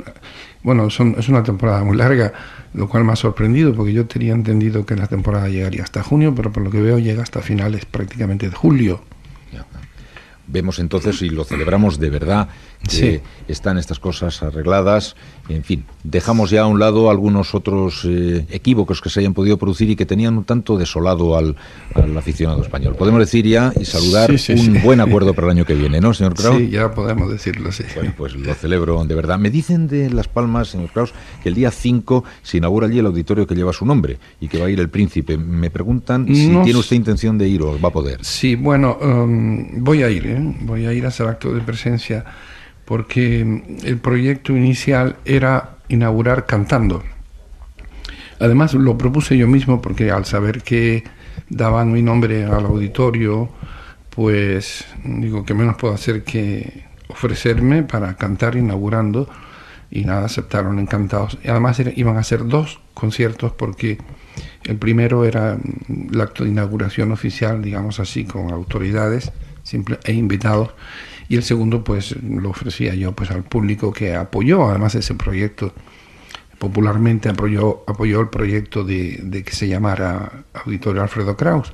bueno, 0.64 0.90
son, 0.90 1.16
es 1.18 1.30
una 1.30 1.44
temporada 1.44 1.82
muy 1.86 1.96
larga, 1.96 2.34
lo 2.74 2.90
cual 2.90 3.06
me 3.06 3.14
ha 3.14 3.16
sorprendido, 3.16 3.74
porque 3.74 3.94
yo 3.94 4.06
tenía 4.06 4.34
entendido 4.34 4.86
que 4.86 4.98
la 4.98 5.08
temporada 5.08 5.48
llegaría 5.48 5.84
hasta 5.84 6.04
junio, 6.04 6.36
pero 6.36 6.52
por 6.52 6.62
lo 6.62 6.70
que 6.70 6.82
veo 6.82 7.00
llega 7.00 7.24
hasta 7.24 7.42
finales 7.42 7.86
prácticamente 7.86 8.50
de 8.50 8.56
julio. 8.56 9.02
Vemos 10.46 10.80
entonces 10.80 11.22
y 11.22 11.30
lo 11.30 11.46
celebramos 11.46 12.00
de 12.00 12.10
verdad 12.10 12.50
que 12.90 13.22
están 13.48 13.78
estas 13.78 14.00
cosas 14.00 14.44
arregladas. 14.44 15.16
En 15.50 15.64
fin, 15.64 15.86
dejamos 16.04 16.50
ya 16.50 16.62
a 16.62 16.68
un 16.68 16.80
lado 16.80 17.10
algunos 17.10 17.54
otros 17.54 18.06
eh, 18.06 18.46
equívocos 18.50 19.02
que 19.02 19.10
se 19.10 19.20
hayan 19.20 19.34
podido 19.34 19.58
producir 19.58 19.90
y 19.90 19.96
que 19.96 20.06
tenían 20.06 20.38
un 20.38 20.46
tanto 20.46 20.78
desolado 20.78 21.38
al, 21.38 21.56
aficionado 22.18 22.62
español. 22.62 22.96
Podemos 22.96 23.20
decir 23.20 23.46
ya 23.46 23.74
y 23.80 23.86
saludar 23.86 24.32
un 24.32 24.82
buen 24.82 25.02
acuerdo 25.02 25.34
para 25.36 25.48
el 25.48 25.52
año 25.52 25.66
que 25.66 25.74
viene, 25.74 26.00
¿no, 26.00 26.14
señor 26.14 26.36
Kraus? 26.36 26.58
Sí, 26.58 26.70
ya 26.70 26.94
podemos 26.94 27.30
decirlo, 27.30 27.72
sí. 27.72 27.84
Bueno, 27.96 28.14
pues 28.18 28.36
lo 28.36 28.54
celebro 28.54 29.04
de 29.04 29.16
verdad. 29.16 29.38
Me 29.38 29.50
dicen 29.50 29.88
de 29.88 30.10
Las 30.10 30.28
Palmas, 30.28 30.70
señor 30.70 30.92
Kraus, 30.92 31.14
que 31.42 31.50
el 31.50 31.56
día 31.56 31.72
5 31.72 32.24
se 32.42 32.58
inaugura 32.58 32.88
allí 32.88 33.00
el 33.00 33.06
auditorio 33.06 33.48
que 33.48 33.56
lleva 33.56 33.74
su 33.74 33.86
nombre 33.86 34.18
y 34.40 34.48
que 34.48 34.60
va 34.60 34.68
a 34.68 34.70
ir 34.70 34.80
el 34.80 34.90
príncipe. 34.90 35.38
Me 35.38 35.70
preguntan 35.70 36.28
si 36.28 36.50
tiene 36.64 36.76
usted 36.76 36.96
intención 36.96 37.38
de 37.38 37.48
ir 37.48 37.62
o 37.62 37.80
va 37.80 37.90
a 37.90 37.92
poder. 37.92 38.24
Sí, 38.24 38.56
bueno, 38.56 38.98
um, 39.02 39.84
voy 39.84 40.04
a 40.04 40.10
ir, 40.10 40.28
¿eh? 40.28 40.56
voy 40.62 40.86
a 40.86 40.94
ir 40.94 41.06
a 41.06 41.10
hacer 41.10 41.28
acto 41.28 41.54
de 41.54 41.62
presencia 41.62 42.26
porque 42.86 43.42
el 43.84 43.98
proyecto 43.98 44.56
inicial 44.56 45.16
era 45.26 45.78
inaugurar 45.88 46.46
cantando. 46.46 47.04
Además 48.40 48.74
lo 48.74 48.98
propuse 48.98 49.38
yo 49.38 49.48
mismo 49.48 49.82
porque 49.82 50.12
al 50.12 50.26
saber 50.26 50.64
que 50.64 51.04
daban 51.50 51.92
mi 51.92 52.02
nombre 52.02 52.46
al 52.46 52.66
auditorio, 52.66 53.50
pues 54.10 54.86
digo 55.04 55.46
que 55.46 55.54
menos 55.54 55.78
puedo 55.78 55.94
hacer 55.94 56.24
que 56.24 56.84
ofrecerme 57.08 57.84
para 57.84 58.16
cantar 58.16 58.56
inaugurando 58.56 59.30
y 59.90 60.06
nada, 60.06 60.26
aceptaron 60.26 60.80
encantados. 60.80 61.38
Además 61.48 61.82
iban 61.96 62.18
a 62.18 62.24
ser 62.24 62.48
dos 62.48 62.80
conciertos 62.94 63.52
porque 63.52 64.00
el 64.66 64.78
primero 64.78 65.24
era 65.24 65.58
el 65.88 66.22
acto 66.22 66.44
de 66.44 66.50
inauguración 66.50 67.12
oficial, 67.12 67.62
digamos 67.62 68.00
así, 68.00 68.26
con 68.26 68.52
autoridades 68.52 69.32
simple, 69.62 70.00
e 70.04 70.14
invitados 70.14 70.72
y 71.30 71.36
el 71.36 71.44
segundo 71.44 71.84
pues 71.84 72.16
lo 72.22 72.50
ofrecía 72.50 72.94
yo 72.96 73.14
pues 73.14 73.32
al 73.32 73.44
público 73.44 73.92
que 73.92 74.16
apoyó. 74.16 74.70
Además 74.70 74.96
ese 74.96 75.16
proyecto 75.16 75.74
popularmente 76.60 77.30
apoyó 77.30 77.84
apoyó 77.88 78.22
el 78.22 78.30
proyecto 78.30 78.84
de, 78.84 79.44
que 79.46 79.54
se 79.54 79.68
llamara 79.68 80.44
Auditorio 80.54 81.02
Alfredo 81.02 81.36
Kraus. 81.36 81.74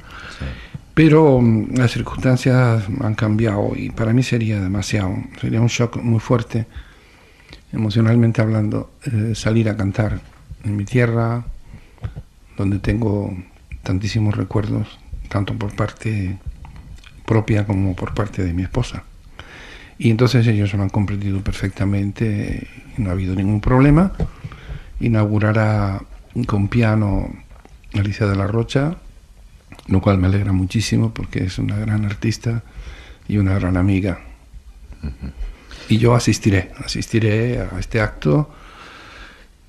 Pero 0.94 1.40
mm, 1.42 1.76
las 1.76 1.92
circunstancias 1.92 2.84
han 3.02 3.16
cambiado 3.16 3.72
y 3.76 3.90
para 3.90 4.14
mí 4.14 4.24
sería 4.24 4.60
demasiado 4.60 5.16
sería 5.40 5.62
un 5.62 5.68
shock 5.68 5.98
muy 5.98 6.20
fuerte 6.20 6.68
emocionalmente 7.72 8.42
hablando, 8.42 8.92
eh, 9.06 9.34
salir 9.36 9.70
a 9.70 9.78
cantar 9.78 10.20
en 10.64 10.76
mi 10.76 10.86
tierra, 10.86 11.46
donde 12.58 12.80
tengo 12.80 13.36
tantísimos 13.84 14.36
recuerdos, 14.36 15.00
tanto 15.30 15.54
por 15.54 15.76
parte 15.76 16.38
propia 17.26 17.66
como 17.66 17.96
por 17.96 18.14
parte 18.14 18.44
de 18.44 18.54
mi 18.54 18.64
esposa. 18.64 19.04
Y 20.00 20.12
entonces 20.12 20.48
ellos 20.48 20.74
lo 20.74 20.82
han 20.82 20.90
comprendido 20.90 21.42
perfectamente, 21.42 22.68
no 22.98 23.10
ha 23.10 23.12
habido 23.12 23.36
ningún 23.36 23.60
problema. 23.60 24.14
Inaugurará 25.02 26.02
con 26.48 26.70
piano 26.70 27.30
Alicia 27.94 28.26
de 28.26 28.38
la 28.38 28.48
Rocha, 28.48 28.96
lo 29.88 30.00
cual 30.00 30.18
me 30.18 30.28
alegra 30.28 30.54
muchísimo 30.54 31.14
porque 31.14 31.44
es 31.44 31.60
una 31.60 31.76
gran 31.76 32.06
artista 32.06 32.64
y 33.28 33.40
una 33.40 33.56
gran 33.56 33.76
amiga. 33.76 34.22
Y 35.90 35.98
yo 35.98 36.16
asistiré, 36.16 36.72
asistiré 36.78 37.60
a 37.60 37.78
este 37.78 38.00
acto. 38.00 38.50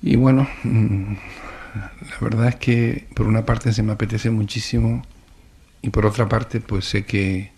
Y 0.01 0.15
bueno, 0.15 0.47
la 0.63 2.17
verdad 2.21 2.47
es 2.47 2.55
que 2.55 3.05
por 3.15 3.27
una 3.27 3.45
parte 3.45 3.73
se 3.73 3.83
me 3.83 3.91
apetece 3.91 4.29
muchísimo 4.29 5.03
y 5.81 5.89
por 5.89 6.05
otra 6.05 6.29
parte 6.29 6.61
pues 6.61 6.85
sé 6.85 7.03
que 7.03 7.51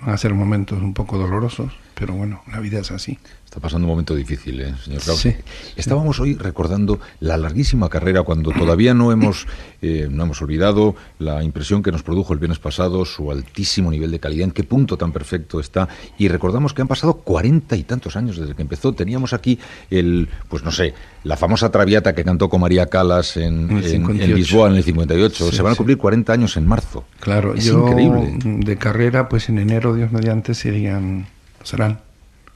van 0.00 0.14
a 0.14 0.18
ser 0.18 0.34
momentos 0.34 0.82
un 0.82 0.94
poco 0.94 1.18
dolorosos, 1.18 1.72
pero 1.98 2.12
bueno, 2.12 2.42
la 2.52 2.60
vida 2.60 2.80
es 2.80 2.90
así. 2.90 3.18
Está 3.46 3.58
pasando 3.58 3.86
un 3.86 3.92
momento 3.92 4.14
difícil, 4.14 4.60
¿eh, 4.60 4.74
señor 4.84 5.00
Krause. 5.00 5.36
Estábamos 5.76 6.20
hoy 6.20 6.34
recordando 6.34 7.00
la 7.20 7.38
larguísima 7.38 7.88
carrera 7.88 8.22
cuando 8.22 8.50
todavía 8.50 8.92
no 8.92 9.12
hemos, 9.12 9.46
eh, 9.80 10.08
no 10.10 10.24
hemos 10.24 10.42
olvidado 10.42 10.94
la 11.18 11.42
impresión 11.42 11.82
que 11.82 11.90
nos 11.90 12.02
produjo 12.02 12.34
el 12.34 12.38
viernes 12.38 12.58
pasado, 12.58 13.06
su 13.06 13.30
altísimo 13.30 13.90
nivel 13.90 14.10
de 14.10 14.18
calidad, 14.20 14.44
en 14.44 14.50
qué 14.50 14.62
punto 14.62 14.98
tan 14.98 15.10
perfecto 15.10 15.58
está. 15.58 15.88
Y 16.18 16.28
recordamos 16.28 16.74
que 16.74 16.82
han 16.82 16.88
pasado 16.88 17.14
cuarenta 17.14 17.76
y 17.76 17.84
tantos 17.84 18.14
años 18.16 18.36
desde 18.36 18.54
que 18.54 18.60
empezó. 18.60 18.92
Teníamos 18.92 19.32
aquí 19.32 19.58
el, 19.88 20.28
pues 20.50 20.62
no 20.62 20.72
sé, 20.72 20.92
la 21.24 21.38
famosa 21.38 21.70
Traviata 21.70 22.14
que 22.14 22.24
cantó 22.24 22.50
con 22.50 22.60
María 22.60 22.86
Calas 22.86 23.38
en, 23.38 23.70
en, 23.70 24.34
Lisboa 24.34 24.68
en 24.68 24.76
el 24.76 24.84
58. 24.84 25.50
Se 25.50 25.62
van 25.62 25.72
a 25.72 25.76
cumplir 25.76 25.96
40 25.96 26.30
años 26.30 26.58
en 26.58 26.66
marzo. 26.66 27.04
Claro, 27.20 27.54
es 27.54 27.64
yo 27.64 27.88
increíble. 27.88 28.34
de 28.44 28.76
carrera, 28.76 29.30
pues 29.30 29.48
en 29.48 29.60
enero, 29.60 29.94
Dios 29.94 30.12
mediante, 30.12 30.52
serían, 30.52 31.26
serán 31.66 32.00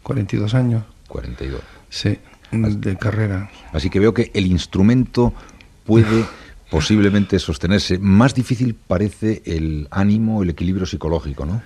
42 0.02 0.54
años. 0.54 0.84
42. 1.08 1.60
Sí, 1.88 2.18
de 2.52 2.96
carrera. 2.96 3.50
Así 3.72 3.90
que 3.90 3.98
veo 3.98 4.14
que 4.14 4.30
el 4.34 4.46
instrumento 4.46 5.34
puede 5.84 6.24
posiblemente 6.70 7.38
sostenerse. 7.38 7.98
Más 7.98 8.34
difícil 8.34 8.74
parece 8.74 9.42
el 9.44 9.88
ánimo, 9.90 10.42
el 10.42 10.50
equilibrio 10.50 10.86
psicológico, 10.86 11.44
¿no? 11.44 11.60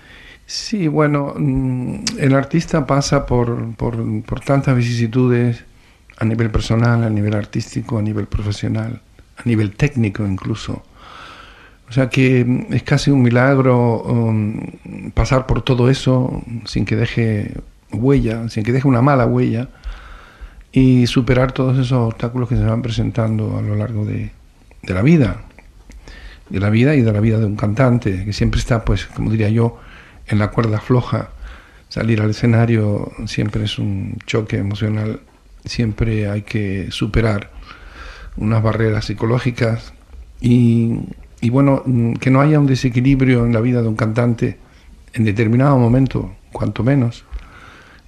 Sí, 0.46 0.88
bueno, 0.88 1.34
mm, 1.36 2.04
el 2.18 2.34
artista 2.34 2.86
pasa 2.86 3.24
por, 3.26 3.74
por, 3.76 4.22
por 4.24 4.40
tantas 4.40 4.76
vicisitudes 4.76 5.64
a 6.18 6.24
nivel 6.24 6.50
personal, 6.50 7.02
a 7.02 7.10
nivel 7.10 7.34
artístico, 7.34 7.98
a 7.98 8.02
nivel 8.02 8.26
profesional, 8.26 9.00
a 9.36 9.42
nivel 9.44 9.74
técnico 9.74 10.26
incluso. 10.26 10.82
O 11.88 11.92
sea 11.92 12.08
que 12.08 12.44
mm, 12.44 12.72
es 12.72 12.82
casi 12.82 13.10
un 13.10 13.22
milagro 13.22 14.02
um, 14.02 15.10
pasar 15.12 15.46
por 15.46 15.62
todo 15.62 15.90
eso 15.90 16.42
sin 16.64 16.84
que 16.84 16.96
deje 16.96 17.54
huella, 17.92 18.48
sin 18.48 18.64
que 18.64 18.72
deje 18.72 18.88
una 18.88 19.02
mala 19.02 19.26
huella, 19.26 19.68
y 20.72 21.06
superar 21.06 21.52
todos 21.52 21.78
esos 21.78 22.12
obstáculos 22.12 22.48
que 22.48 22.56
se 22.56 22.64
van 22.64 22.82
presentando 22.82 23.56
a 23.56 23.62
lo 23.62 23.76
largo 23.76 24.04
de, 24.04 24.32
la 24.82 25.02
vida, 25.02 25.42
de 26.50 26.58
la 26.58 26.70
vida 26.70 26.96
y 26.96 27.02
de 27.02 27.12
la 27.12 27.20
vida 27.20 27.38
de 27.38 27.46
un 27.46 27.56
cantante, 27.56 28.24
que 28.24 28.32
siempre 28.32 28.58
está, 28.58 28.84
pues, 28.84 29.06
como 29.06 29.30
diría 29.30 29.50
yo, 29.50 29.78
en 30.26 30.38
la 30.40 30.50
cuerda 30.50 30.80
floja. 30.80 31.30
Salir 31.88 32.20
al 32.20 32.30
escenario 32.30 33.12
siempre 33.26 33.64
es 33.64 33.78
un 33.78 34.18
choque 34.26 34.56
emocional, 34.56 35.20
siempre 35.64 36.28
hay 36.28 36.42
que 36.42 36.90
superar 36.90 37.52
unas 38.36 38.60
barreras 38.60 39.04
psicológicas 39.04 39.92
y, 40.40 40.98
y 41.44 41.50
bueno, 41.50 41.82
que 42.20 42.30
no 42.30 42.40
haya 42.40 42.58
un 42.58 42.64
desequilibrio 42.64 43.44
en 43.44 43.52
la 43.52 43.60
vida 43.60 43.82
de 43.82 43.88
un 43.88 43.96
cantante 43.96 44.56
en 45.12 45.24
determinado 45.24 45.76
momento, 45.78 46.32
cuanto 46.54 46.82
menos, 46.82 47.26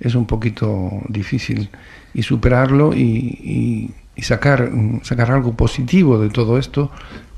es 0.01 0.15
un 0.15 0.25
poquito 0.25 1.03
difícil. 1.11 1.69
Y 2.15 2.23
superarlo 2.23 2.95
y, 2.95 3.91
sacar, 4.23 4.71
sacar 5.03 5.31
algo 5.31 5.53
positivo 5.53 6.19
de 6.19 6.31
todo 6.31 6.57
esto, 6.57 6.91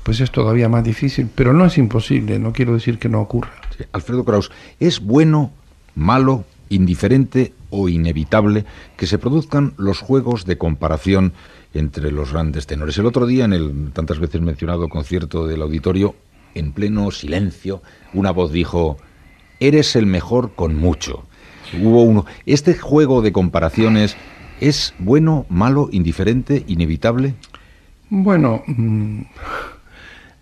pues 0.03 0.21
es 0.21 0.31
todavía 0.31 0.69
más 0.69 0.85
difícil, 0.85 1.29
pero 1.35 1.51
no 1.51 1.65
es 1.65 1.77
imposible, 1.77 2.39
no 2.39 2.53
quiero 2.53 2.75
decir 2.75 2.97
que 2.97 3.09
no 3.09 3.19
ocurra. 3.19 3.51
Alfredo 3.91 4.23
Kraus, 4.23 4.51
¿es 4.79 5.01
bueno, 5.01 5.51
malo, 5.95 6.45
indiferente 6.69 7.51
o 7.71 7.89
inevitable 7.89 8.63
que 8.95 9.05
se 9.05 9.17
produzcan 9.17 9.73
los 9.75 9.99
juegos 9.99 10.45
de 10.45 10.57
comparación 10.57 11.33
entre 11.73 12.11
los 12.11 12.31
grandes 12.31 12.67
tenores? 12.67 12.97
El 12.97 13.05
otro 13.05 13.25
día, 13.25 13.45
en 13.45 13.53
el 13.53 13.91
tantas 13.93 14.19
veces 14.19 14.41
mencionado 14.41 14.89
concierto 14.89 15.47
del 15.47 15.61
auditorio, 15.61 16.15
en 16.55 16.71
pleno 16.71 17.11
silencio, 17.11 17.81
una 18.13 18.31
voz 18.31 18.51
dijo, 18.51 18.97
Eres 19.59 19.95
el 19.95 20.05
mejor 20.05 20.53
con 20.55 20.75
mucho. 20.75 21.25
Hubo 21.81 22.03
uno. 22.03 22.25
¿Este 22.45 22.77
juego 22.77 23.21
de 23.21 23.31
comparaciones 23.31 24.15
es 24.61 24.93
bueno, 24.99 25.45
malo, 25.49 25.89
indiferente, 25.91 26.63
inevitable? 26.67 27.35
Bueno, 28.09 28.63
mm, 28.65 29.21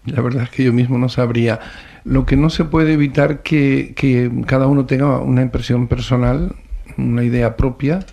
la 0.06 0.22
verdad 0.22 0.44
es 0.44 0.50
que 0.50 0.64
yo 0.64 0.74
mismo 0.74 0.98
no 0.98 1.10
sabría. 1.10 1.60
Lo 2.04 2.26
que 2.26 2.38
no 2.38 2.50
se 2.50 2.64
puede 2.64 2.94
evitar 2.94 3.42
que, 3.42 3.94
que 3.96 4.32
cada 4.46 4.68
uno 4.68 4.86
tenga 4.86 5.20
una 5.20 5.42
impresión 5.42 5.88
personal, 5.88 6.56
una 6.98 7.24
idea 7.24 7.58
propia, 7.58 8.06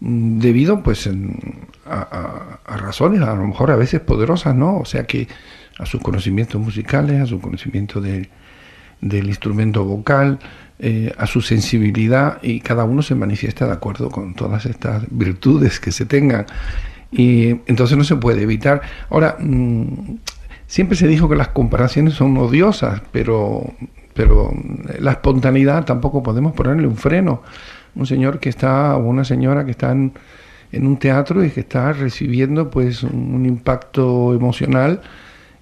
mm, 0.00 0.38
debido 0.38 0.82
pues 0.82 1.08
a, 1.92 2.76
razones 2.76 3.20
a 3.20 3.34
lo 3.34 3.46
mejor 3.46 3.70
a 3.70 3.76
veces 3.76 4.00
poderosas, 4.00 4.54
¿no? 4.54 4.78
O 4.78 4.84
sea 4.84 5.04
que 5.04 5.28
a 5.78 5.86
sus 5.86 6.00
conocimientos 6.00 6.60
musicales, 6.60 7.20
a 7.20 7.26
su 7.26 7.40
conocimiento 7.40 8.00
del 8.00 8.28
instrumento 9.26 9.84
vocal, 9.84 10.38
eh, 10.78 11.12
a 11.16 11.26
su 11.26 11.42
sensibilidad 11.42 12.38
y 12.42 12.60
cada 12.60 12.84
uno 12.84 13.02
se 13.02 13.14
manifiesta 13.14 13.66
de 13.66 13.72
acuerdo 13.72 14.10
con 14.10 14.34
todas 14.34 14.66
estas 14.66 15.04
virtudes 15.10 15.80
que 15.80 15.92
se 15.92 16.06
tengan. 16.06 16.46
Y 17.10 17.50
entonces 17.66 17.96
no 17.96 18.04
se 18.04 18.16
puede 18.16 18.42
evitar. 18.42 18.80
Ahora, 19.10 19.36
mm, 19.38 20.16
siempre 20.66 20.96
se 20.96 21.06
dijo 21.06 21.28
que 21.28 21.36
las 21.36 21.48
comparaciones 21.48 22.14
son 22.14 22.36
odiosas, 22.38 23.02
pero, 23.12 23.74
pero 24.14 24.50
la 24.98 25.12
espontaneidad 25.12 25.84
tampoco 25.84 26.22
podemos 26.22 26.52
ponerle 26.54 26.86
un 26.86 26.96
freno. 26.96 27.42
Un 27.94 28.06
señor 28.06 28.40
que 28.40 28.48
está, 28.48 28.96
o 28.96 29.00
una 29.00 29.24
señora 29.24 29.66
que 29.66 29.72
están 29.72 30.14
en 30.72 30.86
un 30.86 30.96
teatro 30.98 31.44
y 31.44 31.50
que 31.50 31.60
está 31.60 31.92
recibiendo 31.92 32.70
pues 32.70 33.02
un 33.02 33.44
impacto 33.46 34.34
emocional 34.34 35.02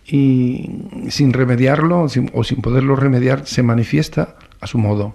y 0.07 0.71
sin 1.09 1.33
remediarlo 1.33 2.07
o 2.33 2.45
sin 2.45 2.61
poderlo 2.63 2.97
remediar 2.97 3.47
se 3.47 3.63
manifiesta 3.63 4.37
a 4.61 4.67
su 4.67 4.79
modo. 4.79 5.15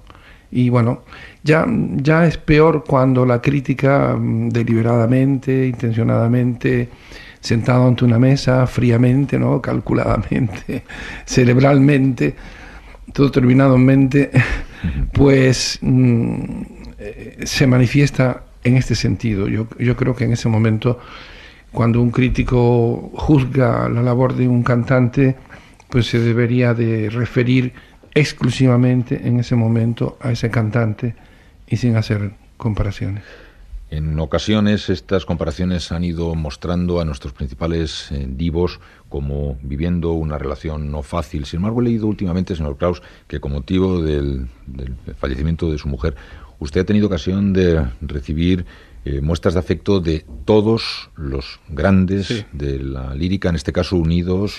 Y 0.51 0.69
bueno, 0.69 1.01
ya, 1.43 1.65
ya 1.67 2.25
es 2.25 2.37
peor 2.37 2.83
cuando 2.87 3.25
la 3.25 3.41
crítica 3.41 4.15
mm, 4.17 4.49
deliberadamente, 4.49 5.67
intencionadamente, 5.67 6.89
sentado 7.39 7.87
ante 7.87 8.05
una 8.05 8.19
mesa, 8.19 8.65
fríamente, 8.67 9.37
¿no? 9.37 9.61
calculadamente, 9.61 10.83
cerebralmente, 11.25 12.35
todo 13.11 13.31
terminado 13.31 13.75
en 13.75 13.85
mente, 13.85 14.31
pues 15.13 15.79
mm, 15.81 16.35
eh, 16.99 17.37
se 17.43 17.67
manifiesta 17.67 18.43
en 18.65 18.75
este 18.75 18.95
sentido. 18.95 19.47
Yo, 19.47 19.67
yo 19.79 19.95
creo 19.95 20.15
que 20.15 20.25
en 20.25 20.33
ese 20.33 20.49
momento, 20.49 20.99
cuando 21.71 22.01
un 22.01 22.11
crítico 22.11 23.11
juzga 23.13 23.87
la 23.87 24.01
labor 24.01 24.35
de 24.35 24.49
un 24.49 24.63
cantante, 24.63 25.37
pues 25.89 26.07
se 26.07 26.19
debería 26.19 26.73
de 26.73 27.09
referir 27.09 27.73
exclusivamente 28.13 29.27
en 29.27 29.39
ese 29.39 29.55
momento 29.55 30.17
a 30.19 30.31
ese 30.31 30.49
cantante 30.49 31.15
y 31.67 31.77
sin 31.77 31.95
hacer 31.95 32.31
comparaciones. 32.57 33.23
En 33.95 34.19
ocasiones 34.19 34.89
estas 34.89 35.25
comparaciones 35.25 35.89
han 35.93 36.03
ido 36.03 36.35
mostrando 36.35 36.99
a 36.99 37.05
nuestros 37.05 37.31
principales 37.31 38.11
eh, 38.11 38.27
divos 38.27 38.81
como 39.07 39.57
viviendo 39.61 40.11
una 40.11 40.37
relación 40.37 40.91
no 40.91 41.01
fácil. 41.01 41.45
Sin 41.45 41.59
embargo, 41.59 41.79
he 41.79 41.85
leído 41.85 42.07
últimamente, 42.07 42.57
señor 42.57 42.75
Kraus, 42.75 43.01
que 43.29 43.39
con 43.39 43.53
motivo 43.53 44.01
del, 44.01 44.47
fallecimiento 45.17 45.71
de 45.71 45.77
su 45.77 45.87
mujer, 45.87 46.15
usted 46.59 46.81
ha 46.81 46.83
tenido 46.83 47.07
ocasión 47.07 47.53
de 47.53 47.85
recibir 48.01 48.65
eh, 49.05 49.21
muestras 49.21 49.53
de 49.53 49.61
afecto 49.61 50.01
de 50.01 50.25
todos 50.43 51.09
los 51.15 51.61
grandes 51.69 52.45
de 52.51 52.79
la 52.79 53.15
lírica, 53.15 53.47
en 53.47 53.55
este 53.55 53.71
caso 53.71 53.95
unidos, 53.95 54.57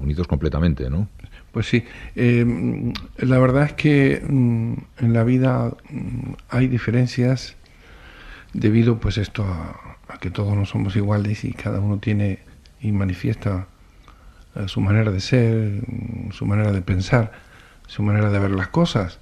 unidos 0.00 0.26
completamente, 0.26 0.88
¿no? 0.88 1.08
Pues 1.52 1.66
sí, 1.66 1.84
em, 2.16 2.94
la 3.18 3.38
verdad 3.38 3.64
es 3.64 3.72
que 3.74 4.22
mm, 4.26 4.74
en 5.00 5.12
la 5.12 5.24
vida 5.24 5.76
mm, 5.90 6.32
hay 6.48 6.68
diferencias 6.68 7.56
debido 8.52 8.98
pues 8.98 9.18
esto 9.18 9.44
a, 9.44 10.18
que 10.20 10.30
todos 10.30 10.54
no 10.56 10.66
somos 10.66 10.94
iguales 10.96 11.44
y 11.44 11.52
cada 11.52 11.80
uno 11.80 11.98
tiene 11.98 12.40
y 12.80 12.92
manifiesta 12.92 13.66
eh, 14.54 14.68
su 14.68 14.80
manera 14.80 15.10
de 15.10 15.20
ser, 15.20 15.82
mm, 15.86 16.32
su 16.32 16.46
manera 16.46 16.72
de 16.72 16.82
pensar, 16.82 17.32
su 17.86 18.02
manera 18.02 18.30
de 18.30 18.38
ver 18.38 18.50
las 18.50 18.68
cosas. 18.68 19.18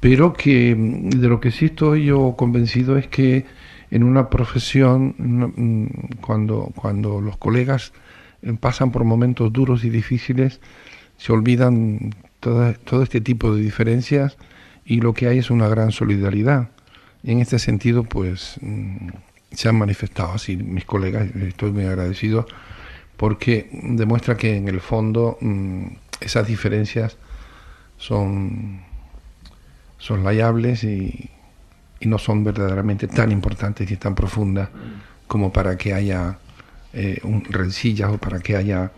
pero 0.00 0.34
que 0.34 0.74
de 0.76 1.28
lo 1.28 1.40
que 1.40 1.50
sí 1.50 1.66
estoy 1.66 2.06
yo 2.06 2.34
convencido 2.36 2.98
es 2.98 3.06
que 3.08 3.46
en 3.90 4.02
una 4.02 4.28
profesión, 4.28 5.14
mm, 5.16 6.20
cuando, 6.20 6.72
cuando 6.76 7.20
los 7.20 7.38
colegas 7.38 7.92
eh, 8.42 8.52
pasan 8.60 8.90
por 8.92 9.04
momentos 9.04 9.52
duros 9.52 9.84
y 9.84 9.90
difíciles, 9.90 10.60
se 11.16 11.32
olvidan 11.32 12.14
todo 12.40 13.02
este 13.02 13.20
tipo 13.20 13.54
de 13.54 13.62
diferencias 13.62 14.36
y 14.84 15.00
lo 15.00 15.14
que 15.14 15.28
hay 15.28 15.38
es 15.38 15.50
una 15.50 15.68
gran 15.68 15.92
solidaridad. 15.92 16.73
En 17.24 17.40
este 17.40 17.58
sentido, 17.58 18.04
pues 18.04 18.56
mm, 18.60 19.08
se 19.52 19.68
han 19.68 19.76
manifestado 19.76 20.32
así 20.32 20.56
mis 20.56 20.84
colegas, 20.84 21.34
estoy 21.34 21.72
muy 21.72 21.84
agradecido 21.84 22.46
porque 23.16 23.70
demuestra 23.72 24.36
que 24.36 24.56
en 24.56 24.68
el 24.68 24.80
fondo 24.80 25.38
mm, 25.40 25.86
esas 26.20 26.46
diferencias 26.46 27.16
son, 27.96 28.82
son 29.98 30.24
layables 30.24 30.84
y, 30.84 31.30
y 32.00 32.08
no 32.08 32.18
son 32.18 32.44
verdaderamente 32.44 33.08
tan 33.08 33.32
importantes 33.32 33.90
y 33.90 33.96
tan 33.96 34.14
profundas 34.14 34.68
como 35.26 35.52
para 35.52 35.76
que 35.76 35.94
haya 35.94 36.38
eh, 36.92 37.18
un 37.24 37.44
rencillas 37.44 38.10
o 38.10 38.18
para 38.18 38.40
que 38.40 38.56
haya 38.56 38.92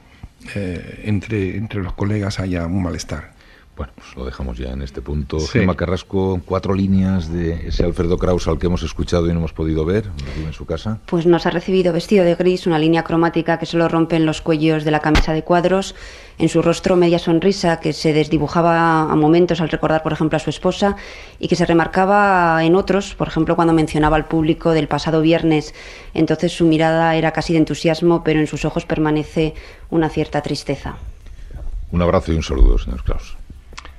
eh, 0.54 1.02
entre, 1.04 1.56
entre 1.56 1.82
los 1.82 1.92
colegas 1.92 2.40
haya 2.40 2.66
un 2.66 2.82
malestar. 2.82 3.35
Bueno, 3.76 3.92
pues 3.94 4.16
lo 4.16 4.24
dejamos 4.24 4.56
ya 4.56 4.70
en 4.70 4.80
este 4.80 5.02
punto. 5.02 5.38
Sí. 5.38 5.60
Carrasco, 5.76 6.40
cuatro 6.46 6.72
líneas 6.72 7.30
de 7.30 7.68
ese 7.68 7.84
Alfredo 7.84 8.16
Kraus 8.16 8.48
al 8.48 8.58
que 8.58 8.66
hemos 8.66 8.82
escuchado 8.82 9.26
y 9.26 9.32
no 9.34 9.40
hemos 9.40 9.52
podido 9.52 9.84
ver 9.84 10.06
en 10.42 10.52
su 10.54 10.64
casa. 10.64 10.98
Pues 11.04 11.26
nos 11.26 11.44
ha 11.44 11.50
recibido 11.50 11.92
vestido 11.92 12.24
de 12.24 12.34
gris, 12.34 12.66
una 12.66 12.78
línea 12.78 13.04
cromática 13.04 13.58
que 13.58 13.66
solo 13.66 13.86
rompe 13.88 14.16
en 14.16 14.24
los 14.24 14.40
cuellos 14.40 14.84
de 14.84 14.90
la 14.90 15.00
camisa 15.00 15.34
de 15.34 15.42
cuadros, 15.42 15.94
en 16.38 16.48
su 16.48 16.62
rostro 16.62 16.96
media 16.96 17.18
sonrisa 17.18 17.78
que 17.78 17.92
se 17.92 18.14
desdibujaba 18.14 19.12
a 19.12 19.16
momentos 19.16 19.60
al 19.60 19.68
recordar, 19.68 20.02
por 20.02 20.14
ejemplo, 20.14 20.36
a 20.36 20.40
su 20.40 20.48
esposa 20.48 20.96
y 21.38 21.48
que 21.48 21.56
se 21.56 21.66
remarcaba 21.66 22.64
en 22.64 22.76
otros, 22.76 23.14
por 23.14 23.28
ejemplo, 23.28 23.56
cuando 23.56 23.74
mencionaba 23.74 24.16
al 24.16 24.24
público 24.24 24.70
del 24.70 24.88
pasado 24.88 25.20
viernes. 25.20 25.74
Entonces 26.14 26.52
su 26.52 26.64
mirada 26.64 27.14
era 27.14 27.32
casi 27.32 27.52
de 27.52 27.58
entusiasmo, 27.58 28.24
pero 28.24 28.40
en 28.40 28.46
sus 28.46 28.64
ojos 28.64 28.86
permanece 28.86 29.52
una 29.90 30.08
cierta 30.08 30.40
tristeza. 30.40 30.96
Un 31.92 32.00
abrazo 32.00 32.32
y 32.32 32.36
un 32.36 32.42
saludo, 32.42 32.78
señor 32.78 33.04
Kraus. 33.04 33.36